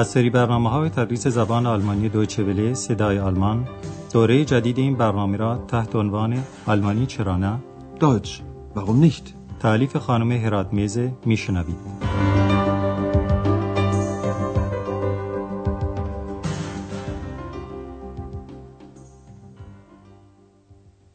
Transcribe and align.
از 0.00 0.08
سری 0.08 0.30
برنامه 0.30 0.70
های 0.70 0.88
تدریس 0.88 1.26
زبان 1.26 1.66
آلمانی 1.66 2.08
دویچه 2.08 2.44
وله 2.44 2.74
صدای 2.74 3.18
آلمان 3.18 3.68
دوره 4.12 4.44
جدید 4.44 4.78
این 4.78 4.96
برنامه 4.96 5.36
را 5.36 5.64
تحت 5.68 5.96
عنوان 5.96 6.44
آلمانی 6.66 7.06
چرا 7.06 7.36
نه؟ 7.36 7.60
Deutsch, 8.00 8.30
warum 8.74 9.04
nicht? 9.04 9.34
تعلیف 9.60 9.96
خانم 9.96 10.32
هرات 10.32 10.72
میزه 10.72 11.12
میشنوید. 11.24 11.76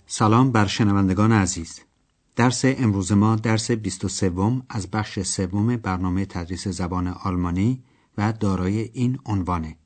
سلام 0.08 0.52
بر 0.52 0.66
شنوندگان 0.66 1.31
عزیز. 1.31 1.80
درس 2.36 2.62
امروز 2.66 3.12
ما 3.12 3.36
درس 3.36 3.72
23 3.72 4.31
از 4.70 4.91
بخش 4.91 5.20
سوم 5.20 5.77
برنامه 5.77 6.26
تدریس 6.26 6.67
زبان 6.67 7.08
آلمانی 7.08 7.84
و 8.18 8.34
دارای 8.34 8.80
این 8.94 9.20
عنوانه. 9.26 9.78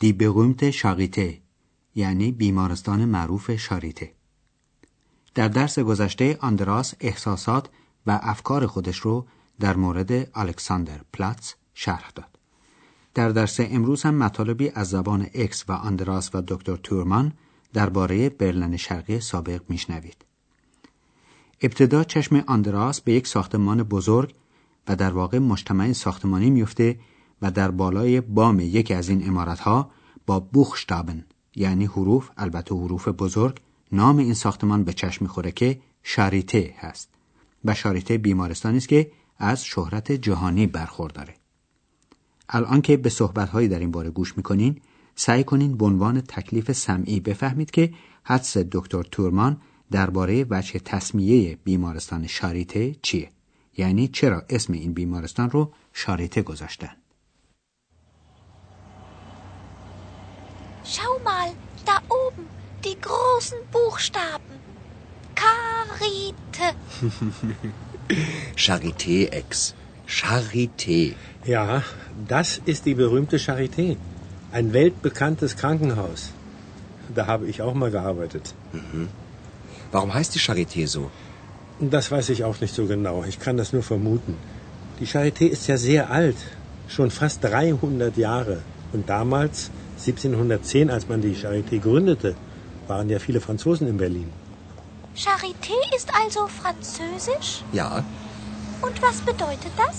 die 0.00 0.16
berühmte 0.20 0.64
Charité 0.64 1.40
یعنی 1.94 2.32
بیمارستان 2.32 3.04
معروف 3.04 3.56
شاریته. 3.56 4.14
در 5.34 5.48
درس 5.48 5.78
گذشته 5.78 6.38
آندرآس 6.40 6.94
احساسات 7.00 7.68
و 8.06 8.20
افکار 8.22 8.66
خودش 8.66 8.98
رو 8.98 9.26
در 9.60 9.76
مورد 9.76 10.38
الکساندرپلاتس 10.38 11.54
شرح 11.74 12.10
داد. 12.14 12.38
در 13.14 13.28
درس 13.28 13.60
امروز 13.60 14.02
هم 14.02 14.14
مطالبی 14.14 14.70
از 14.70 14.90
زبان 14.90 15.26
اکس 15.34 15.64
و 15.68 15.72
آندرآس 15.72 16.34
و 16.34 16.42
دکتر 16.48 16.76
تورمان 16.76 17.32
درباره 17.72 18.28
برلن 18.28 18.76
شرقی 18.76 19.20
سابق 19.20 19.62
میشنوید. 19.68 20.24
ابتدا 21.60 22.04
چشم 22.04 22.44
آندراس 22.46 23.00
به 23.00 23.12
یک 23.12 23.26
ساختمان 23.26 23.82
بزرگ 23.82 24.34
و 24.88 24.96
در 24.96 25.12
واقع 25.12 25.38
مجتمع 25.38 25.92
ساختمانی 25.92 26.50
میفته 26.50 26.98
و 27.44 27.50
در 27.50 27.70
بالای 27.70 28.20
بام 28.20 28.60
یکی 28.60 28.94
از 28.94 29.08
این 29.08 29.36
ها 29.36 29.90
با 30.26 30.40
بوخشتابن 30.40 31.24
یعنی 31.56 31.84
حروف 31.84 32.30
البته 32.36 32.74
حروف 32.74 33.08
بزرگ 33.08 33.60
نام 33.92 34.16
این 34.16 34.34
ساختمان 34.34 34.84
به 34.84 34.92
چشم 34.92 35.24
می‌خوره 35.24 35.52
که 35.52 35.80
شاریته 36.02 36.74
هست 36.78 37.08
و 37.64 37.74
شاریته 37.74 38.18
بیمارستانی 38.18 38.76
است 38.76 38.88
که 38.88 39.10
از 39.38 39.64
شهرت 39.64 40.12
جهانی 40.12 40.66
برخورداره. 40.66 41.34
الان 42.48 42.80
که 42.80 42.96
به 42.96 43.08
صحبتهایی 43.08 43.68
در 43.68 43.78
این 43.78 43.90
باره 43.90 44.10
گوش 44.10 44.36
می‌کنین 44.36 44.80
سعی 45.14 45.44
کنین 45.44 45.76
به 45.76 45.84
عنوان 45.84 46.20
تکلیف 46.20 46.72
سمعی 46.72 47.20
بفهمید 47.20 47.70
که 47.70 47.94
حدس 48.22 48.56
دکتر 48.56 49.02
تورمان 49.02 49.60
درباره 49.90 50.46
وجه 50.50 50.78
تصمیه 50.78 51.58
بیمارستان 51.64 52.26
شاریته 52.26 52.96
چیه؟ 53.02 53.28
یعنی 53.76 54.08
چرا 54.08 54.42
اسم 54.50 54.72
این 54.72 54.92
بیمارستان 54.92 55.50
رو 55.50 55.72
شاریته 55.92 56.42
گذاشتن؟ 56.42 57.03
Schau 60.84 61.18
mal, 61.24 61.48
da 61.86 61.96
oben, 62.08 62.46
die 62.84 62.96
großen 63.00 63.58
Buchstaben. 63.72 64.60
Karite. 65.34 66.66
Charité, 68.56 69.30
Ex. 69.32 69.74
Charité. 70.06 71.14
Ja, 71.46 71.82
das 72.28 72.60
ist 72.66 72.84
die 72.84 72.94
berühmte 72.94 73.38
Charité. 73.38 73.96
Ein 74.52 74.74
weltbekanntes 74.74 75.56
Krankenhaus. 75.56 76.30
Da 77.14 77.26
habe 77.26 77.46
ich 77.46 77.62
auch 77.62 77.74
mal 77.74 77.90
gearbeitet. 77.90 78.54
Mhm. 78.72 79.08
Warum 79.90 80.12
heißt 80.12 80.34
die 80.34 80.40
Charité 80.40 80.86
so? 80.86 81.10
Das 81.80 82.10
weiß 82.10 82.28
ich 82.28 82.44
auch 82.44 82.60
nicht 82.60 82.74
so 82.74 82.86
genau. 82.86 83.24
Ich 83.24 83.40
kann 83.40 83.56
das 83.56 83.72
nur 83.72 83.82
vermuten. 83.82 84.36
Die 85.00 85.06
Charité 85.06 85.46
ist 85.46 85.66
ja 85.66 85.78
sehr 85.78 86.10
alt. 86.10 86.36
Schon 86.88 87.10
fast 87.10 87.42
300 87.42 88.16
Jahre. 88.18 88.62
Und 88.92 89.08
damals 89.08 89.70
1710, 90.03 90.89
als 90.95 91.07
man 91.09 91.21
die 91.21 91.35
Charité 91.35 91.79
gründete, 91.79 92.35
waren 92.87 93.09
ja 93.09 93.19
viele 93.19 93.41
Franzosen 93.41 93.87
in 93.87 93.97
Berlin. 93.97 94.29
Charité 95.25 95.77
ist 95.97 96.09
also 96.21 96.41
französisch? 96.61 97.51
Ja. 97.73 98.03
Und 98.81 99.01
was 99.01 99.17
bedeutet 99.29 99.73
das? 99.83 99.97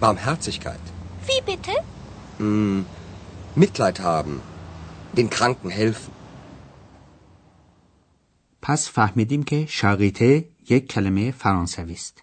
Barmherzigkeit. 0.00 0.84
Wie 1.28 1.40
bitte? 1.50 1.72
Mm, 2.38 2.80
Mitleid 3.56 3.98
haben. 4.00 4.40
Den 5.16 5.28
Kranken 5.30 5.70
helfen. 5.70 6.12
پس 8.62 8.88
فهمیدیم 8.88 9.42
که 9.42 9.66
شاقیته 9.66 10.48
یک 10.68 10.92
کلمه 10.92 11.30
فرانسوی 11.30 11.92
است. 11.92 12.22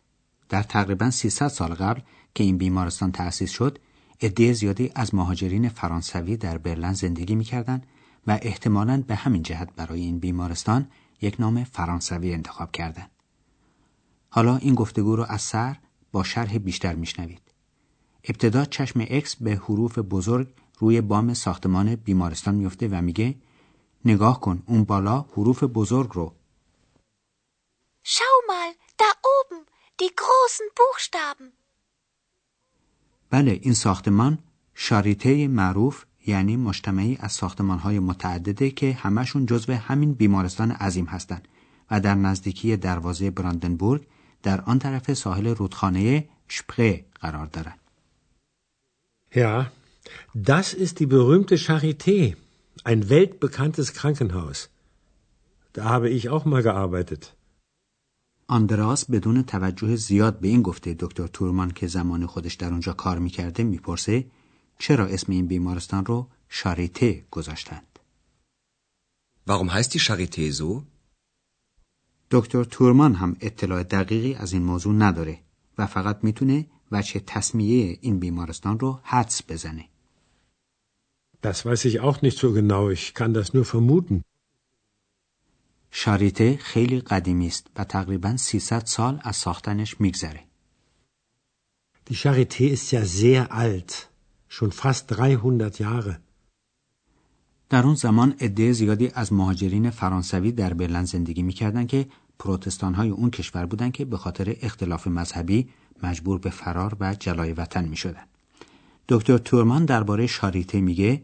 در 0.50 0.64
تقریبا 0.64 1.10
300 1.12 1.48
سال 1.48 1.74
قبل 1.74 2.02
که 2.36 2.44
این 2.44 2.58
بیمارستان 2.58 3.12
تأسیس 3.12 3.52
شد، 3.52 3.80
عده 4.23 4.53
زیادی 4.53 4.93
از 4.95 5.15
مهاجرین 5.15 5.69
فرانسوی 5.69 6.37
در 6.37 6.59
برلن 6.59 6.93
زندگی 6.93 7.35
می‌کردند 7.35 7.87
و 8.27 8.39
احتمالاً 8.43 9.05
به 9.07 9.15
همین 9.15 9.43
جهت 9.43 9.73
برای 9.77 10.01
این 10.01 10.19
بیمارستان 10.19 10.91
یک 11.21 11.41
نام 11.41 11.65
فرانسوی 11.65 12.33
انتخاب 12.33 12.73
کردند. 12.73 13.11
حالا 14.31 14.57
این 14.57 14.75
گفتگو 14.75 15.17
رو 15.17 15.27
از 15.29 15.43
سر 15.43 15.77
با 16.13 16.23
شرح 16.23 16.59
بیشتر 16.59 16.95
میشنوید. 16.95 17.43
ابتدا 18.25 18.65
چشم 18.65 19.01
اکس 19.01 19.37
به 19.37 19.51
حروف 19.51 19.99
بزرگ 19.99 20.49
روی 20.79 21.01
بام 21.01 21.35
ساختمان 21.35 21.95
بیمارستان 21.95 22.55
میفته 22.55 22.89
و 22.89 23.03
میگه 23.03 23.35
نگاه 24.05 24.41
کن 24.41 24.63
اون 24.67 24.85
بالا 24.85 25.21
حروف 25.21 25.65
بزرگ 25.65 26.11
رو. 26.13 26.35
Schau 28.05 28.39
mal, 28.51 28.71
da 29.01 29.11
oben, 29.37 29.61
die 30.01 30.11
großen 30.23 30.69
Buchstaben. 30.79 31.62
بله 33.33 33.59
این 33.63 33.75
ساختمان 33.75 34.39
شاریته 34.75 35.49
معروف 35.49 36.05
یعنی 36.27 36.57
مجتمعی 36.57 37.19
از 37.21 37.41
های 37.83 37.99
متعدده 37.99 38.71
که 38.71 38.93
همشون 38.93 39.47
جزو 39.47 39.73
همین 39.73 40.13
بیمارستان 40.15 40.71
عظیم 40.71 41.05
هستند 41.05 41.49
و 41.91 42.01
در 42.01 42.15
نزدیکی 42.15 42.77
دروازه 42.77 43.31
براندنبورگ 43.31 44.03
در 44.43 44.61
آن 44.61 44.79
طرف 44.79 45.15
ساحل 45.15 45.47
رودخانه 45.47 46.29
شپره 46.49 47.05
قرار 47.21 47.47
دارند. 47.47 47.79
Ja, 49.35 49.71
das 50.35 50.75
ist 50.75 51.01
die 51.01 51.07
berühmte 51.07 51.57
Charité, 51.57 52.37
ein 52.85 53.09
weltbekanntes 53.09 53.95
Krankenhaus. 53.99 54.59
Da 55.73 55.85
habe 55.85 56.11
ich 56.11 56.29
auch 56.29 56.45
mal 56.45 56.63
gearbeitet. 56.63 57.23
آندراس 58.53 59.11
بدون 59.11 59.43
توجه 59.43 59.97
زیاد 59.97 60.41
به 60.41 60.49
این 60.49 60.63
گفته 60.63 60.97
دکتر 60.99 61.27
تورمان 61.27 61.71
که 61.71 61.87
زمان 61.87 62.27
خودش 62.27 62.55
در 62.55 62.71
اونجا 62.71 62.93
کار 62.93 63.19
می‌کرده 63.19 63.65
می‌پرسه 63.65 64.27
چرا 64.79 65.07
اسم 65.07 65.33
این 65.33 65.47
بیمارستان 65.47 66.05
رو 66.05 66.29
شاریته 66.49 67.25
گذاشتند؟ 67.31 67.99
Warum 69.49 69.71
heißt 69.71 69.93
die 69.93 70.01
Charité 70.07 70.53
so? 70.59 70.83
دکتر 72.31 72.65
تورمان 72.65 73.15
هم 73.15 73.37
اطلاع 73.41 73.83
دقیقی 73.83 74.35
از 74.35 74.53
این 74.53 74.63
موضوع 74.63 74.95
نداره 74.95 75.39
و 75.79 75.87
فقط 75.87 76.19
می‌تونه 76.23 76.67
وچه 76.93 77.21
تصمیه 77.21 77.99
این 78.01 78.19
بیمارستان 78.19 78.79
رو 78.79 79.01
حدس 79.03 79.43
بزنه. 79.49 79.89
Das 81.43 81.65
weiß 81.67 81.85
ich 81.85 82.01
auch 82.01 82.23
nicht 82.23 82.39
so 82.39 82.53
genau. 82.53 82.91
Ich 82.91 83.15
kann 83.15 83.33
das 83.35 83.55
nur 83.55 83.65
vermuten. 83.65 84.23
شاریته 85.95 86.57
خیلی 86.57 87.01
قدیمی 87.01 87.47
است 87.47 87.67
و 87.77 87.85
تقریبا 87.85 88.37
300 88.37 88.87
سال 88.87 89.21
از 89.23 89.37
ساختنش 89.37 90.01
میگذره. 90.01 90.41
Die 92.11 92.15
Charité 92.15 92.65
ist 92.77 92.93
ja 92.93 93.05
sehr 93.05 93.53
alt. 93.53 94.09
Schon 94.49 94.73
fast 94.73 95.15
300 95.15 95.77
Jahre. 95.81 96.15
در 97.69 97.83
اون 97.83 97.95
زمان 97.95 98.35
عده 98.41 98.73
زیادی 98.73 99.11
از 99.15 99.33
مهاجرین 99.33 99.91
فرانسوی 99.91 100.53
در 100.53 100.75
برلن 100.75 101.05
زندگی 101.05 101.43
می‌کردند 101.43 101.89
که 101.89 102.07
پروتستان 102.39 102.95
های 102.95 103.09
اون 103.09 103.31
کشور 103.31 103.67
بودند 103.67 103.93
که 103.93 104.05
به 104.05 104.17
خاطر 104.17 104.57
اختلاف 104.63 105.07
مذهبی 105.07 105.69
مجبور 106.03 106.39
به 106.39 106.51
فرار 106.51 106.97
و 107.01 107.15
جلای 107.15 107.53
وطن 107.53 107.85
می 107.85 107.97
شدن. 107.97 108.25
دکتر 109.09 109.39
تورمان 109.39 109.85
درباره 109.85 110.27
شاریته 110.27 110.81
میگه 110.81 111.23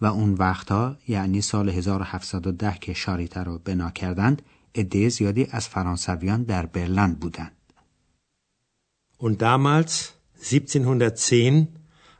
و 0.00 0.06
اون 0.06 0.34
وقتها 0.34 0.96
یعنی 1.08 1.40
سال 1.40 1.68
1710 1.68 2.78
که 2.80 2.92
شاریته 2.94 3.40
رو 3.40 3.58
بنا 3.58 3.90
کردند 3.90 4.42
عده 4.74 5.08
زیادی 5.08 5.48
از 5.50 5.68
فرانسویان 5.68 6.42
در 6.42 6.66
برلن 6.66 7.14
بودند. 7.14 7.56
Und 9.18 9.42
damals 9.42 10.12
1710 10.42 11.68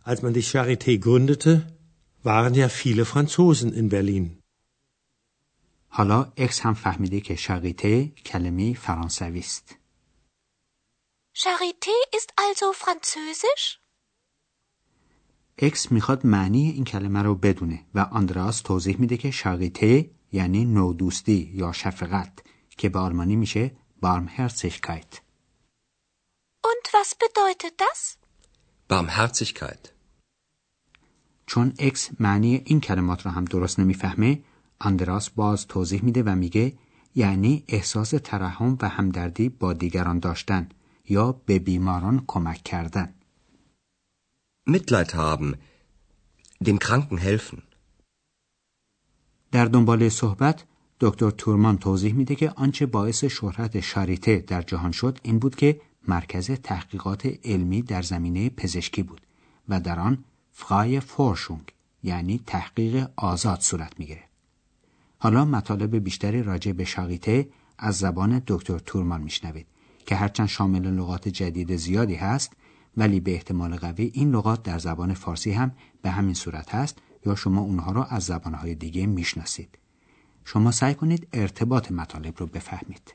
als 0.05 0.23
man 0.23 0.35
die 0.35 0.43
Charité 0.43 0.99
gründete 0.99 1.67
waren 2.23 2.55
ja 2.55 2.69
viele 2.69 3.05
Franzosen 3.05 3.73
in 3.73 3.89
Berlin. 3.89 4.39
حالا 5.89 6.33
اکس 6.37 6.61
هم 6.61 6.75
فهمیده 6.75 7.21
که 7.21 7.37
شاریته 7.37 8.07
کلمه 8.07 8.75
فرانسوی 8.75 9.39
است. 9.39 9.75
Charité 11.37 11.97
ist 12.17 12.33
also 12.39 12.73
französisch? 12.73 13.84
اکس 15.59 15.93
می‌خواد 15.93 16.27
معنی 16.27 16.71
این 16.71 16.85
کلمه 16.85 17.23
رو 17.23 17.35
بدونه 17.35 17.81
و 17.95 17.99
آندرآس 18.01 18.61
توضیح 18.61 18.97
میده 18.99 19.17
که 19.17 19.31
Charité 19.31 20.11
یعنی 20.33 20.65
نوع‌دوستی 20.65 21.51
یا 21.55 21.73
شفقت 21.73 22.33
که 22.77 22.89
به 22.89 22.99
آلمانی 22.99 23.37
میشه 23.37 23.71
Barmherzigkeit. 24.05 25.13
Und 26.71 26.85
was 26.97 27.11
bedeutet 27.23 27.75
das? 27.85 28.01
Barmherzigkeit. 28.89 29.89
چون 31.47 31.73
اکس 31.79 32.11
معنی 32.21 32.63
این 32.65 32.81
کلمات 32.81 33.27
را 33.27 33.33
هم 33.33 33.45
درست 33.45 33.81
نمی‌فهمه 33.81 34.43
آندراس 34.79 35.31
باز 35.31 35.67
توضیح 35.67 36.05
میده 36.05 36.23
و 36.23 36.35
میگه 36.35 36.73
یعنی 37.15 37.65
احساس 37.69 38.11
ترحم 38.11 38.79
و 38.81 38.89
همدردی 38.89 39.49
با 39.49 39.73
دیگران 39.73 40.19
داشتن 40.19 40.69
یا 41.09 41.33
به 41.33 41.59
بیماران 41.59 42.25
کمک 42.27 42.63
کردن 42.63 43.15
Mitleid 44.67 45.15
haben. 45.15 45.57
Dem 46.61 46.79
Kranken 46.79 47.19
helfen. 47.19 47.63
در 49.53 49.65
دنبال 49.65 50.09
صحبت 50.09 50.65
دکتر 51.01 51.31
تورمان 51.31 51.79
توضیح 51.79 52.15
میده 52.15 52.35
که 52.35 52.51
آنچه 52.51 52.87
باعث 52.87 53.25
شهرت 53.25 53.81
شاریته 53.81 54.45
در 54.47 54.63
جهان 54.63 54.93
شد 54.93 55.19
این 55.23 55.39
بود 55.39 55.57
که 55.57 55.81
مرکز 56.09 56.51
تحقیقات 56.51 57.27
علمی 57.45 57.83
در 57.83 58.03
زمینه 58.03 58.51
پزشکی 58.51 59.03
بود 59.03 59.21
و 59.69 59.81
در 59.81 60.01
آن 60.01 60.25
فقای 60.53 61.01
فورشونگ 61.01 61.73
یعنی 62.03 62.41
تحقیق 62.47 63.09
آزاد 63.17 63.61
صورت 63.61 63.93
می‌گیره. 63.99 64.25
حالا 65.19 65.45
مطالب 65.45 65.97
بیشتری 65.97 66.43
راجع 66.43 66.73
به 66.73 66.85
شاریته 66.85 67.49
از 67.79 67.99
زبان 67.99 68.43
دکتر 68.47 68.79
تورمان 68.79 69.21
میشنوید 69.21 69.67
که 70.07 70.15
هرچند 70.15 70.49
شامل 70.49 70.87
لغات 70.87 71.29
جدید 71.29 71.77
زیادی 71.77 72.15
هست 72.15 72.53
ولی 72.97 73.21
به 73.21 73.33
احتمال 73.35 73.77
قوی 73.77 74.11
این 74.15 74.31
لغات 74.31 74.63
در 74.63 74.79
زبان 74.79 75.15
فارسی 75.15 75.53
هم 75.53 75.73
به 76.03 76.11
همین 76.11 76.35
صورت 76.35 76.75
هست 76.75 76.99
یا 77.27 77.35
شما 77.35 77.61
اونها 77.61 77.93
را 77.93 78.05
از 78.05 78.25
زبانهای 78.25 78.75
دیگه 78.75 79.07
می‌شناسید. 79.07 79.79
شما 80.45 80.71
سعی 80.71 80.95
کنید 80.95 81.29
ارتباط 81.33 81.93
مطالب 81.93 82.35
رو 82.39 82.47
بفهمید. 82.47 83.15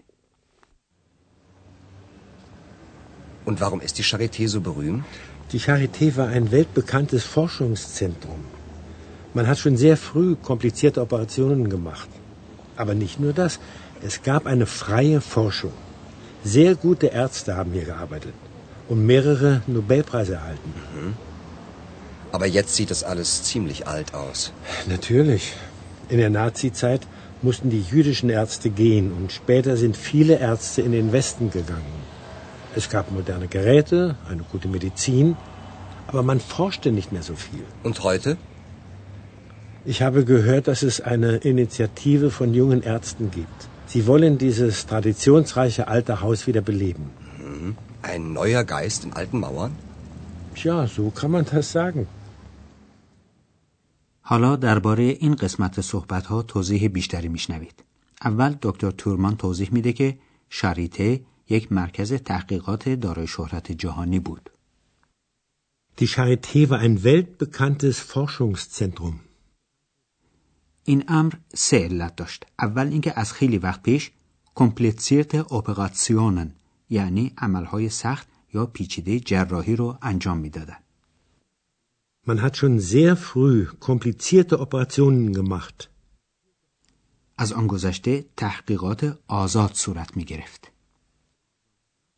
Und 3.46 3.62
warum 3.62 3.82
ist 3.82 3.98
die 3.98 4.08
Charité 4.12 4.48
so 4.48 4.60
berühmt? 4.62 5.04
Die 5.52 5.62
Charité 5.68 6.06
war 6.18 6.28
ein 6.28 6.52
weltbekanntes 6.52 7.24
Forschungszentrum. 7.36 8.42
Man 9.34 9.48
hat 9.48 9.58
schon 9.60 9.78
sehr 9.78 9.98
früh 9.98 10.36
komplizierte 10.50 11.02
Operationen 11.02 11.70
gemacht. 11.76 12.10
Aber 12.76 12.94
nicht 12.94 13.20
nur 13.20 13.34
das, 13.34 13.60
es 14.10 14.16
gab 14.30 14.46
eine 14.46 14.68
freie 14.82 15.20
Forschung. 15.22 15.76
Sehr 16.44 16.76
gute 16.76 17.08
Ärzte 17.08 17.56
haben 17.58 17.72
hier 17.72 17.86
gearbeitet 17.86 18.36
und 18.90 19.06
mehrere 19.06 19.62
Nobelpreise 19.68 20.34
erhalten. 20.34 20.74
Aber 22.32 22.48
jetzt 22.48 22.76
sieht 22.76 22.92
das 22.92 23.04
alles 23.04 23.44
ziemlich 23.44 23.88
alt 23.88 24.14
aus. 24.14 24.52
Natürlich. 24.88 25.54
In 26.10 26.18
der 26.18 26.30
Nazizeit 26.30 27.02
mussten 27.42 27.70
die 27.70 27.82
jüdischen 27.82 28.30
Ärzte 28.30 28.70
gehen 28.70 29.14
und 29.14 29.32
später 29.32 29.78
sind 29.78 29.96
viele 29.96 30.40
Ärzte 30.40 30.82
in 30.82 30.92
den 30.92 31.12
Westen 31.12 31.52
gegangen. 31.52 32.00
Es 32.76 32.90
gab 32.90 33.12
moderne 33.12 33.48
Geräte, 33.48 34.16
eine 34.30 34.44
gute 34.52 34.68
Medizin, 34.68 35.38
aber 36.08 36.24
man 36.24 36.40
forschte 36.40 36.92
nicht 36.92 37.12
mehr 37.12 37.24
so 37.24 37.36
viel. 37.36 37.64
Und 37.84 38.04
heute? 38.04 38.38
Ich 39.86 40.02
habe 40.02 40.26
gehört, 40.26 40.68
dass 40.68 40.84
es 40.84 41.00
eine 41.02 41.38
Initiative 41.38 42.32
von 42.32 42.54
jungen 42.54 42.84
Ärzten 42.84 43.32
gibt. 43.32 43.70
Sie 43.86 44.06
wollen 44.06 44.38
dieses 44.38 44.86
traditionsreiche 44.86 45.88
alte 45.88 46.22
Haus 46.22 46.46
wieder 46.46 46.62
beleben. 46.62 47.10
Ein 48.02 48.34
neuer 48.34 48.64
Geist 48.64 49.04
in 49.06 49.14
alten 49.14 49.40
Mauern? 49.40 49.72
Tja, 50.56 50.88
so 50.88 51.12
kann 51.12 51.32
man 51.32 51.46
das 51.46 51.72
sagen. 51.72 52.08
حالا 54.22 54.56
درباره 54.56 55.04
این 55.04 55.36
قسمت 55.36 55.82
صحبت 55.82 56.26
ها 56.26 56.42
توضیح 56.42 56.88
بیشتری 56.88 57.28
میشنوید. 57.28 57.84
اول 58.22 58.56
دکتر 58.62 58.92
تورمان 58.92 59.36
توضیح 59.38 59.70
میده 59.72 59.94
که 59.94 60.18
شاریته 60.50 61.22
یک 61.50 61.72
مرکز 61.72 62.14
تحقیقات 62.14 62.90
دارای 62.90 63.28
شهرت 63.28 63.72
جهانی 63.72 64.20
بود. 64.20 64.50
Die 66.00 66.08
Charité 66.08 66.70
war 66.70 66.80
ein 66.80 67.04
weltbekanntes 67.04 68.00
Forschungszentrum. 68.00 69.14
این 70.84 71.04
امر 71.08 71.34
سه 71.54 71.78
علت 71.78 72.16
داشت. 72.16 72.46
اول 72.60 72.88
اینکه 72.88 73.20
از 73.20 73.34
خیلی 73.34 73.58
وقت 73.58 73.84
پیش 73.84 74.12
کمپلیسیرت 74.56 75.36
اپراتسیونن 75.54 76.52
یعنی 76.90 77.34
عملهای 77.38 77.90
سخت 77.90 78.28
یا 78.54 78.66
پیچیده 78.66 79.20
جراحی 79.20 79.76
رو 79.76 79.98
انجام 80.02 80.38
می‌دادند. 80.38 80.84
Man 82.28 82.40
hat 82.42 82.56
schon 82.58 82.80
sehr 82.80 83.16
früh 83.16 83.68
komplizierte 83.80 84.60
Operationen 84.60 85.34
gemacht. 85.34 85.90
از 87.38 87.54
آن 87.54 87.68
گذشته 87.68 88.26
تحقیقات 88.38 89.20
آزاد 89.28 89.74
صورت 89.74 90.18
می 90.18 90.24
گرفت. 90.24 90.72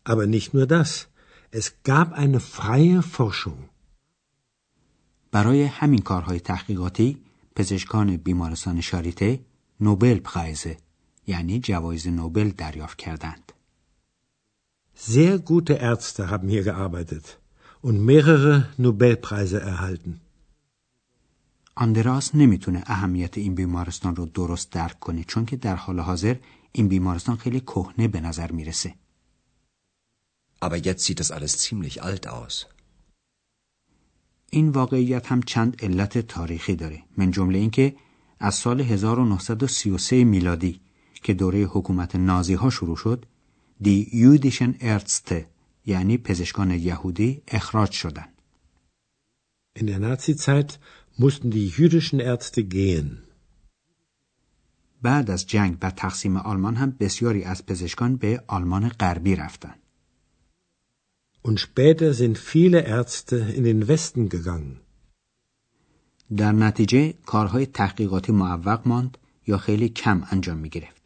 Aber 0.06 0.26
nicht 0.26 0.54
nur 0.54 0.66
das. 0.66 1.08
Es 1.52 1.68
gab 1.84 2.14
eine 2.14 2.40
freie 2.40 3.02
Forschung. 3.02 3.70
برای 5.32 5.64
همین 5.64 6.02
کارهای 6.02 6.40
تحقیقاتی 6.40 7.18
پزشکان 7.56 8.18
بیمارستان 8.18 8.82
شاریته 8.82 9.40
نوبل 9.80 10.20
پرایزه 10.20 10.78
یعنی 11.28 11.60
جوایز 11.60 12.08
نوبل 12.08 12.50
دریافت 12.50 12.98
کردند. 12.98 13.52
Sehr 14.96 15.40
gute 15.40 15.74
Ärzte 15.74 16.30
haben 16.30 16.48
hier 16.48 16.64
gearbeitet 16.64 17.40
und 17.82 18.06
mehrere 18.06 18.70
Nobelpreise 18.78 19.60
erhalten. 19.60 20.22
آندراس 21.76 22.36
نمی‌تونه 22.36 22.84
اهمیت 22.86 23.38
این 23.38 23.56
بیمارستان 23.56 24.16
رو 24.16 24.26
درست 24.26 24.72
درک 24.72 25.00
کنه 25.00 25.24
چون 25.24 25.46
که 25.46 25.56
در 25.56 25.76
حال 25.76 26.00
حاضر 26.00 26.36
این 26.72 26.88
بیمارستان 26.88 27.36
خیلی 27.36 27.60
کهنه 27.60 28.08
به 28.08 28.20
نظر 28.22 28.52
می‌رسه. 28.52 28.94
Aber 30.62 30.78
jetzt 30.78 31.06
sieht 31.06 31.20
das 31.20 31.32
alles 31.32 31.60
ziemlich 31.60 32.04
alt 32.04 32.28
aus. 32.28 32.66
این 34.50 34.70
واقعیت 34.70 35.28
هم 35.28 35.42
چند 35.42 35.84
علت 35.84 36.18
تاریخی 36.18 36.76
داره 36.76 37.04
من 37.18 37.32
جمله 37.32 37.58
اینکه 37.60 37.96
از 38.40 38.56
سال 38.56 38.82
1933 38.82 40.24
میلادی 40.24 40.82
که 41.24 41.34
دوره 41.34 41.64
حکومت 41.64 42.16
نازی 42.16 42.54
ها 42.54 42.70
شروع 42.70 42.98
شد 42.98 43.26
دی 43.84 44.10
یودیشن 44.14 44.76
ارتسته 44.82 45.48
یعنی 45.86 46.18
پزشکان 46.18 46.72
یهودی 46.72 47.42
اخراج 47.48 47.92
شدند. 47.92 48.42
In 49.80 49.88
der 49.88 50.00
Nazizeit 50.00 50.80
mussten 51.18 51.50
die 51.52 51.68
jüdischen 51.68 52.20
Ärzte 52.20 52.64
gehen. 52.64 53.18
بعد 55.02 55.32
از 55.32 55.48
جنگ 55.48 55.78
و 55.82 55.92
تقسیم 55.92 56.38
آلمان 56.38 56.76
هم 56.76 56.92
بسیاری 57.00 57.44
از 57.44 57.66
پزشکان 57.66 58.16
به 58.16 58.44
آلمان 58.48 58.90
غربی 58.90 59.36
رفتند. 59.36 59.80
Und 61.44 61.60
später 61.60 62.14
sind 62.14 62.38
viele 62.38 62.82
Ärzte 63.00 63.36
in 63.36 63.64
den 63.64 63.88
Westen 63.88 64.30
gegangen. 64.30 64.78
در 66.38 66.52
نتیجه 66.52 67.14
کارهای 67.26 67.66
تحقیقاتی 67.66 68.32
معوق 68.32 68.88
ماند 68.88 69.18
یا 69.48 69.58
خیلی 69.58 69.90
کم 69.90 70.24
انجام 70.32 70.58
می 70.58 70.70
گرفت. 70.70 71.01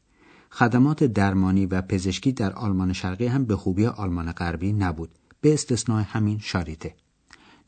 خدمات 0.56 1.04
درمانی 1.04 1.66
و 1.66 1.82
پزشکی 1.82 2.32
در 2.32 2.54
آلمان 2.54 2.94
شرقی 2.94 3.28
هم 3.28 3.46
به 3.46 3.56
خوبی 3.56 3.86
آلمان 3.86 4.32
غربی 4.32 4.74
نبود 4.74 5.10
به 5.42 5.54
استثنای 5.54 6.04
همین 6.04 6.40
شاریته. 6.40 6.96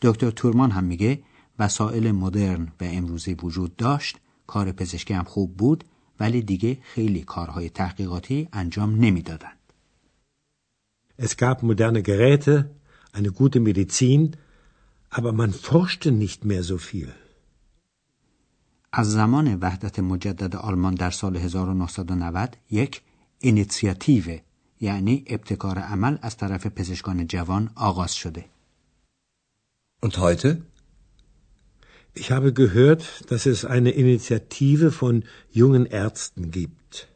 دکتر 0.02 0.30
تورمان 0.30 0.72
هم 0.72 0.84
میگه 0.84 1.20
وسایل 1.60 2.12
مدرن 2.12 2.68
و 2.82 2.84
امروزی 2.84 3.34
وجود 3.34 3.76
داشت 3.76 4.18
کار 4.48 4.72
پزشکی 4.72 5.14
هم 5.14 5.24
خوب 5.24 5.58
بود 5.58 5.84
ولی 6.20 6.42
دیگه 6.42 6.78
خیلی 6.82 7.22
کارهای 7.22 7.70
تحقیقاتی 7.70 8.50
انجام 8.54 8.96
نمی‌دادند. 8.96 9.58
Es 11.22 11.36
gab 11.38 11.64
moderne 11.64 12.02
Geräte, 12.04 12.70
eine 13.18 13.32
gute 13.32 13.60
Medizin, 13.60 14.22
aber 15.10 15.32
man 15.42 15.52
forschte 15.52 16.12
nicht 16.12 16.46
mehr 16.46 16.64
so 16.64 16.78
viel. 16.78 17.12
از 18.92 19.12
زمان 19.12 19.56
وحدت 19.62 20.00
مجدد 20.00 20.56
آلمان 20.56 20.96
در 20.96 21.12
سال 21.12 21.38
1990 21.38 22.58
یک 22.72 23.02
اینیسیاتیو 23.40 24.40
یعنی 24.82 25.24
ابتکار 25.28 25.80
عمل 25.80 26.18
از 26.22 26.38
طرف 26.38 26.68
پزشکان 26.68 27.28
جوان 27.28 27.70
آغاز 27.76 28.16
شده. 28.16 28.46
Und 30.06 30.18
heute? 30.18 30.62
Ich 32.14 32.32
habe 32.32 32.54
gehört, 32.54 33.04
dass 33.30 33.46
es 33.46 33.66
eine 33.66 33.92
Initiative 33.92 34.92
von 34.92 35.24
jungen 35.52 35.86
Ärzten 35.86 36.52
gibt. 36.52 37.08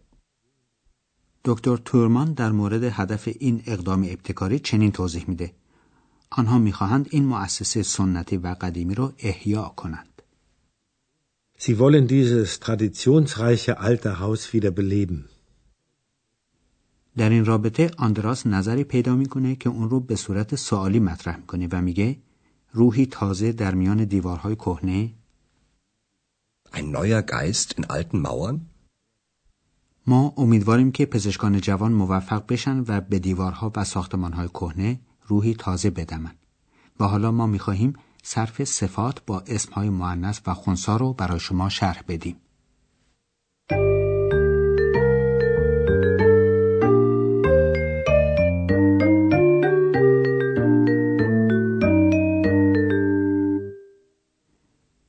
دکتر 1.45 1.77
تورمان 1.77 2.33
در 2.33 2.51
مورد 2.51 2.83
هدف 2.83 3.29
این 3.39 3.63
اقدام 3.65 4.03
ابتکاری 4.03 4.59
چنین 4.59 4.91
توضیح 4.91 5.25
میده. 5.27 5.53
آنها 6.29 6.59
می‌خواهند 6.59 7.07
این 7.09 7.25
مؤسسه 7.25 7.83
سنتی 7.83 8.37
و 8.37 8.55
قدیمی 8.61 8.95
رو 8.95 9.13
احیا 9.19 9.73
کنند. 9.75 10.10
Sie 11.63 11.77
wollen 11.77 12.07
dieses 12.07 12.59
traditionsreiche 12.59 13.73
alte 13.87 14.19
Haus 14.19 14.51
wieder 14.53 14.71
beleben. 14.71 15.29
در 17.17 17.29
این 17.29 17.45
رابطه 17.45 17.91
آندراس 17.97 18.47
نظری 18.47 18.83
پیدا 18.83 19.15
می‌کنه 19.15 19.55
که 19.55 19.69
اون 19.69 19.89
رو 19.89 19.99
به 19.99 20.15
صورت 20.15 20.55
سوالی 20.55 20.99
مطرح 20.99 21.37
می‌کنه 21.37 21.67
و 21.71 21.81
میگه 21.81 22.17
روحی 22.71 23.05
تازه 23.05 23.51
در 23.51 23.75
میان 23.75 24.03
دیوارهای 24.05 24.55
کهنه 24.55 25.13
Ein 26.73 26.85
neuer 26.95 27.21
Geist 27.31 27.73
in 27.77 27.83
alten 27.83 28.21
Mauern? 28.25 28.59
ما 30.07 30.33
امیدواریم 30.37 30.91
که 30.91 31.05
پزشکان 31.05 31.61
جوان 31.61 31.91
موفق 31.91 32.45
بشن 32.49 32.83
و 32.87 33.01
به 33.01 33.19
دیوارها 33.19 33.71
و 33.75 33.83
ساختمانهای 33.83 34.47
کهنه 34.47 34.99
روحی 35.27 35.55
تازه 35.55 35.89
بدمن 35.89 36.35
و 36.99 37.03
حالا 37.03 37.31
ما 37.31 37.47
می‌خواهیم 37.47 37.93
صرف 38.23 38.63
صفات 38.63 39.25
با 39.25 39.43
اسمهای 39.47 39.89
معنس 39.89 40.41
و 40.47 40.53
خونسا 40.53 40.97
رو 40.97 41.13
برای 41.13 41.39
شما 41.39 41.69
شرح 41.69 42.03
بدیم. 42.07 42.35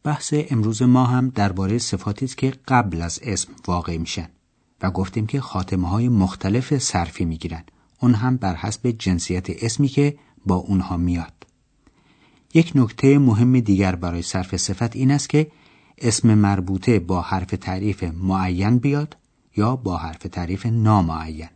بحث 0.04 0.34
امروز 0.50 0.82
ما 0.82 1.06
هم 1.06 1.28
درباره 1.28 1.78
صفاتی 1.78 2.24
است 2.24 2.36
که 2.36 2.52
قبل 2.68 3.02
از 3.02 3.20
اسم 3.22 3.52
واقع 3.66 3.96
میشن 3.96 4.28
و 4.82 4.90
گفتیم 4.90 5.26
که 5.26 5.40
خاتمه 5.40 5.88
های 5.88 6.08
مختلف 6.08 6.78
صرفی 6.78 7.24
می‌گیرن 7.24 7.64
اون 8.00 8.14
هم 8.14 8.36
بر 8.36 8.54
حسب 8.54 8.90
جنسیت 8.90 9.46
اسمی 9.64 9.88
که 9.88 10.18
با 10.46 10.54
اونها 10.54 10.96
میاد 10.96 11.41
یک 12.54 12.72
نکته 12.74 13.18
مهم 13.18 13.60
دیگر 13.60 13.94
برای 13.94 14.22
صرف 14.22 14.56
صفت 14.56 14.96
این 14.96 15.10
است 15.10 15.28
که 15.28 15.50
اسم 15.98 16.34
مربوطه 16.34 16.98
با 16.98 17.22
حرف 17.22 17.46
تعریف 17.46 18.04
معین 18.04 18.78
بیاد 18.78 19.16
یا 19.56 19.76
با 19.76 19.96
حرف 19.96 20.18
تعریف 20.18 20.66
نامعین. 20.66 21.48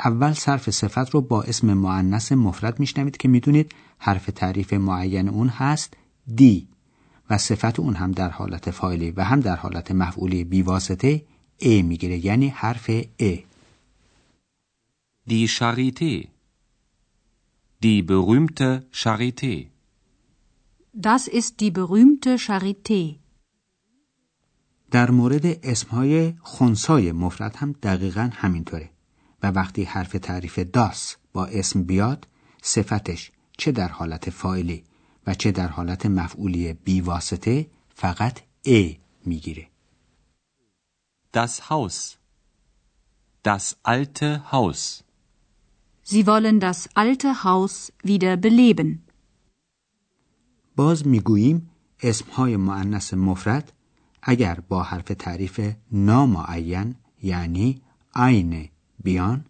اول 0.00 0.32
صرف 0.32 0.70
صفت 0.70 1.10
رو 1.10 1.20
با 1.20 1.42
اسم 1.42 1.74
معنس 1.74 2.32
مفرد 2.32 2.80
میشنوید 2.80 3.16
که 3.16 3.28
می‌دونید 3.28 3.72
حرف 3.98 4.26
تعریف 4.26 4.72
معین 4.72 5.28
اون 5.28 5.48
هست 5.48 5.94
دی 6.34 6.68
و 7.30 7.38
صفت 7.38 7.80
اون 7.80 7.94
هم 7.94 8.12
در 8.12 8.28
حالت 8.28 8.70
فایلی 8.70 9.10
و 9.10 9.24
هم 9.24 9.40
در 9.40 9.56
حالت 9.56 9.92
مفعولی 9.92 10.44
بیواسطه 10.44 11.22
ای 11.58 11.82
می‌گیره 11.82 12.26
یعنی 12.26 12.48
حرف 12.48 12.90
ای 13.16 13.44
Die 15.26 15.48
Charité. 15.48 16.28
Die 17.80 18.02
berühmte 18.02 18.68
Charité. 18.92 19.73
Das 20.96 21.26
ist 21.26 21.58
die 21.58 21.72
berühmte 21.72 22.38
Charité. 22.38 23.18
در 24.90 25.10
مورد 25.10 25.46
اسمهای 25.62 26.34
خونسای 26.40 27.12
مفرد 27.12 27.56
هم 27.56 27.72
دقیقا 27.72 28.30
همینطوره 28.32 28.90
و 29.42 29.50
وقتی 29.50 29.84
حرف 29.84 30.12
تعریف 30.12 30.58
داس 30.58 31.16
با 31.32 31.46
اسم 31.46 31.82
بیاد 31.82 32.26
صفتش 32.62 33.32
چه 33.58 33.72
در 33.72 33.88
حالت 33.88 34.30
فایلی 34.30 34.84
و 35.26 35.34
چه 35.34 35.52
در 35.52 35.68
حالت 35.68 36.06
مفعولی 36.06 36.72
بی 36.72 37.00
واسطه 37.00 37.66
فقط 37.94 38.40
ا 38.66 38.90
می‌گیره. 39.26 39.68
Das 41.36 41.70
Haus 41.70 42.16
Das 43.42 43.76
alte 43.82 44.52
Haus 44.52 45.04
Sie 46.04 46.26
wollen 46.26 46.60
das 46.60 46.88
alte 46.94 47.44
Haus 47.44 47.92
wieder 48.04 48.36
beleben. 48.36 49.03
باز 50.76 51.06
می‌گوییم 51.06 51.70
اسمهای 52.02 52.56
معنس 52.56 53.14
مفرد 53.14 53.72
اگر 54.22 54.60
با 54.68 54.82
حرف 54.82 55.04
تعریف 55.18 55.74
نامعین 55.92 56.94
یعنی 57.22 57.82
عین 58.14 58.68
بیان 59.04 59.44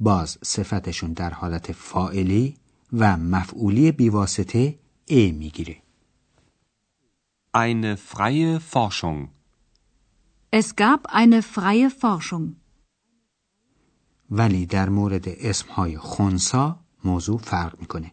باز 0.00 0.38
صفتشون 0.44 1.12
در 1.12 1.30
حالت 1.30 1.72
فائلی 1.72 2.56
و 2.92 3.16
مفعولی 3.16 3.92
بیواسطه 3.92 4.78
ای 5.06 5.32
می‌گیره. 5.32 5.76
Eine 7.54 7.96
freie 7.96 8.60
Forschung 8.72 9.28
Es 10.60 10.76
gab 10.76 11.00
eine 11.06 11.42
freie 11.42 11.90
Forschung. 11.90 12.56
ولی 14.30 14.66
در 14.66 14.88
مورد 14.88 15.28
اسمهای 15.28 15.98
خونسا 15.98 16.78
موضوع 17.04 17.38
فرق 17.38 17.80
می‌کنه 17.80 18.12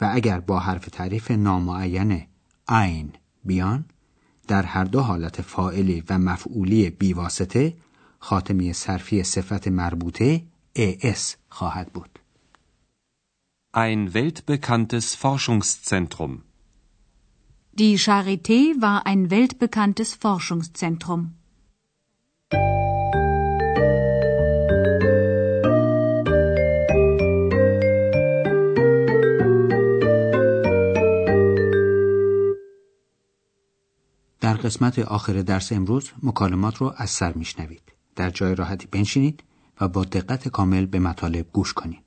و 0.00 0.10
اگر 0.12 0.40
با 0.40 0.58
حرف 0.58 0.86
تعریف 0.86 1.30
نامعین 1.30 2.26
عین 2.68 3.12
بیان 3.44 3.84
در 4.48 4.62
هر 4.62 4.84
دو 4.84 5.00
حالت 5.00 5.42
فائلی 5.42 6.02
و 6.08 6.18
مفعولی 6.18 6.90
بیواسطه 6.90 7.76
خاتمی 8.18 8.72
صرفی 8.72 9.22
صفت 9.22 9.68
مربوطه 9.68 10.42
اس 10.76 11.36
خواهد 11.48 11.92
بود. 11.92 12.18
Ein 13.74 14.12
weltbekanntes 14.12 15.14
Forschungszentrum 15.14 16.42
Die 17.74 17.96
Charité 17.98 18.74
war 18.80 19.06
ein 19.06 19.30
weltbekanntes 19.30 20.14
Forschungszentrum. 20.14 21.20
قسمت 34.62 34.98
آخر 34.98 35.42
درس 35.42 35.72
امروز 35.72 36.10
مکالمات 36.22 36.76
رو 36.76 36.94
از 36.96 37.10
سر 37.10 37.32
میشنوید. 37.32 37.82
در 38.16 38.30
جای 38.30 38.54
راحتی 38.54 38.86
بنشینید 38.90 39.42
و 39.80 39.88
با 39.88 40.04
دقت 40.04 40.48
کامل 40.48 40.86
به 40.86 40.98
مطالب 40.98 41.46
گوش 41.52 41.72
کنید. 41.72 42.02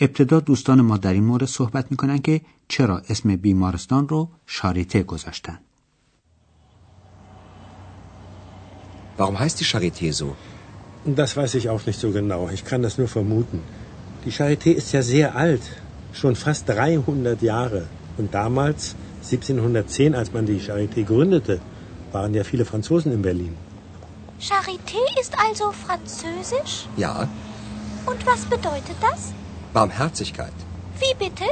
ابتدا 0.00 0.40
دوستان 0.40 0.80
ما 0.80 0.96
در 0.96 1.12
این 1.12 1.24
مورد 1.24 1.44
صحبت 1.44 1.90
میکنن 1.90 2.18
که 2.18 2.40
چرا 2.68 3.02
اسم 3.08 3.36
بیمارستان 3.36 4.08
رو 4.08 4.28
شاریته 4.46 5.02
گذاشتن 5.02 5.58
Warum 9.16 9.38
heißt 9.38 9.60
die 9.60 9.64
Charité 9.72 10.12
so? 10.12 10.28
Das 11.20 11.36
weiß 11.36 11.54
ich 11.54 11.68
auch 11.72 11.82
nicht 11.86 12.00
so 12.04 12.10
genau. 12.10 12.48
Ich 12.56 12.64
kann 12.64 12.82
das 12.82 12.98
nur 12.98 13.08
vermuten. 13.18 13.58
Die 14.24 14.32
Charité 14.32 14.70
ist 14.80 14.92
ja 14.92 15.02
sehr 15.02 15.36
alt. 15.36 15.62
Schon 16.20 16.34
fast 16.34 16.68
300 16.68 17.40
Jahre. 17.42 17.82
Und 18.18 18.34
damals, 18.34 18.96
1710, 19.22 20.14
als 20.20 20.32
man 20.32 20.46
die 20.46 20.60
Charité 20.60 21.04
gründete, 21.04 21.60
waren 22.12 22.34
ja 22.34 22.42
viele 22.42 22.64
Franzosen 22.64 23.12
in 23.12 23.22
Berlin. 23.22 23.54
Charité 24.40 25.02
ist 25.22 25.34
also 25.46 25.66
französisch? 25.86 26.74
Ja, 26.96 27.28
Und 28.10 28.20
was 28.26 28.40
bedeutet 28.54 28.98
das? 29.08 29.20
Barmherzigkeit. 29.72 30.58
Wie 31.00 31.14
bitte? 31.24 31.46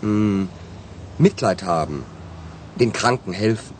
Hm, 0.00 0.48
Mitleid 1.18 1.62
haben. 1.62 2.04
Den 2.80 2.92
Kranken 2.92 3.32
helfen. 3.32 3.74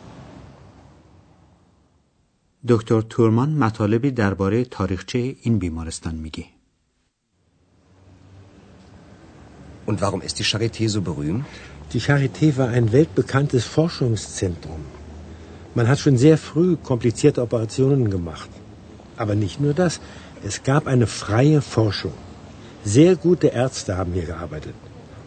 دکتر 2.67 3.01
تورمان 3.01 3.49
مطالبی 3.57 4.11
درباره 4.11 4.65
تاریخچه 4.65 5.35
این 5.41 5.59
بیمارستان 5.59 6.15
میگه. 6.15 6.45
Und 9.85 10.01
warum 10.01 10.21
ist 10.21 10.39
die 10.39 10.43
Charité 10.43 10.89
so 10.89 11.01
berühmt? 11.01 11.45
Die 11.93 12.01
Charité 12.01 12.57
war 12.57 12.69
ein 12.69 12.91
weltbekanntes 12.91 13.65
Forschungszentrum. 13.65 14.81
Man 15.75 15.87
hat 15.87 15.99
schon 15.99 16.17
sehr 16.17 16.37
früh 16.37 16.75
komplizierte 16.77 17.41
Operationen 17.41 18.09
gemacht. 18.09 18.49
Aber 19.17 19.35
nicht 19.35 19.59
nur 19.59 19.73
das, 19.73 19.99
es 20.43 20.63
gab 20.63 20.87
eine 20.87 21.07
freie 21.07 21.61
Forschung. 21.61 22.17
Sehr 22.84 23.16
gute 23.16 23.48
Ärzte 23.48 23.96
haben 23.96 24.12
hier 24.12 24.24
gearbeitet 24.24 24.74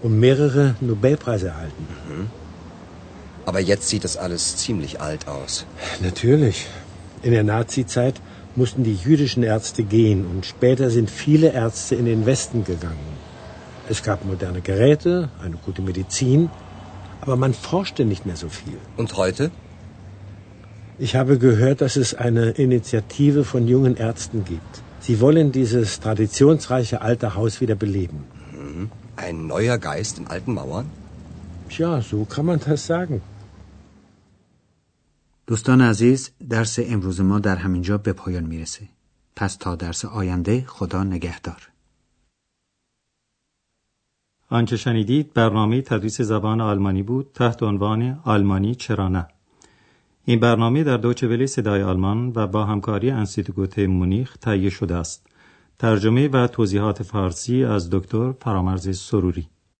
und 0.02 0.20
mehrere 0.20 0.76
Nobelpreise 0.82 1.48
erhalten. 1.48 1.88
Aber 3.46 3.60
jetzt 3.60 3.90
sieht 3.90 4.04
das 4.04 4.18
alles 4.18 4.58
ziemlich 4.58 5.02
alt 5.02 5.28
aus. 5.28 5.66
Natürlich. 6.02 6.68
In 7.22 7.32
der 7.32 7.44
Nazizeit 7.44 8.16
mussten 8.56 8.84
die 8.84 8.96
jüdischen 8.96 9.44
Ärzte 9.44 9.84
gehen 9.84 10.26
und 10.26 10.46
später 10.46 10.90
sind 10.90 11.10
viele 11.10 11.52
Ärzte 11.54 11.96
in 11.96 12.06
den 12.06 12.26
Westen 12.26 12.64
gegangen. 12.64 13.14
Es 13.90 14.04
gab 14.04 14.26
moderne 14.26 14.62
Geräte, 14.62 15.30
eine 15.44 15.58
gute 15.58 15.82
Medizin, 15.82 16.50
aber 17.22 17.36
man 17.36 17.54
forschte 17.54 18.06
nicht 18.06 18.26
mehr 18.26 18.36
so 18.36 18.50
viel. 18.50 18.78
Und 18.98 19.16
heute? 19.18 19.52
Ich 21.00 21.16
habe 21.16 21.38
gehört, 21.38 21.82
dass 21.82 21.96
es 21.96 22.14
eine 22.14 22.52
Initiative 22.52 23.44
von 23.44 23.68
jungen 23.68 23.98
Ärzten 23.98 24.46
gibt. 24.46 24.83
Sie 25.06 25.20
wollen 25.24 25.48
dieses 25.60 25.90
traditionsreiche 26.06 26.98
alte 27.10 27.28
Haus 27.36 27.54
wieder 27.62 27.78
beleben. 27.86 28.20
Ein 29.26 29.38
neuer 29.54 29.78
Geist 29.90 30.14
in 30.20 30.28
alten 30.34 30.54
Mauern? 30.60 30.86
Tja, 31.70 31.92
so 32.10 32.18
kann 32.34 32.46
man 32.46 32.60
das 32.68 32.82
sagen. 32.94 33.22
دوستان 35.48 35.82
عزیز 35.82 36.32
درس 36.50 36.80
امروز 36.80 37.22
ما 37.22 37.40
در 37.40 37.56
همینجا 37.56 37.98
به 37.98 38.14
پایان 38.14 38.44
می‌رسه. 38.44 38.88
پس 39.36 39.56
تا 39.56 39.76
درس 39.76 40.06
آینده 40.06 40.66
خدا 40.68 41.04
نگهدار. 41.04 41.70
آنچه 44.50 44.78
شنیدید 44.78 45.34
برنامه 45.34 45.82
تدریس 45.82 46.22
زبان 46.22 46.62
آلمانی 46.62 47.04
بود 47.04 47.32
تحت 47.34 47.64
عنوان 47.64 48.20
آلمانی 48.24 48.76
چرا 48.76 49.08
نه 49.08 49.28
این 50.26 50.40
برنامه 50.40 50.84
در 50.84 50.98
دوچه 50.98 51.46
صدای 51.46 51.84
آلمان 51.84 52.32
و 52.36 52.48
با 52.48 52.66
همکاری 52.66 53.12
انسیتگوت 53.12 53.80
مونیخ 53.80 54.38
تهیه 54.38 54.70
شده 54.70 54.96
است. 54.96 55.28
ترجمه 55.80 56.28
و 56.28 56.48
توضیحات 56.48 57.04
فارسی 57.04 57.64
از 57.64 57.90
دکتر 57.90 58.32
فرامرز 58.32 59.00
سروری 59.00 59.48